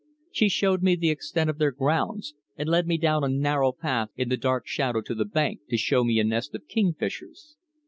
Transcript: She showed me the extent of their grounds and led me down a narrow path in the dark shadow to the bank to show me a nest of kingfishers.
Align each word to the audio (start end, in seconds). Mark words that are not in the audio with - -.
She 0.31 0.49
showed 0.49 0.81
me 0.81 0.95
the 0.95 1.11
extent 1.11 1.47
of 1.51 1.59
their 1.59 1.69
grounds 1.69 2.33
and 2.57 2.67
led 2.67 2.87
me 2.87 2.97
down 2.97 3.23
a 3.23 3.29
narrow 3.29 3.71
path 3.71 4.09
in 4.15 4.29
the 4.29 4.35
dark 4.37 4.65
shadow 4.65 5.01
to 5.01 5.13
the 5.13 5.25
bank 5.25 5.59
to 5.69 5.77
show 5.77 6.03
me 6.03 6.19
a 6.19 6.23
nest 6.23 6.55
of 6.55 6.67
kingfishers. 6.67 7.55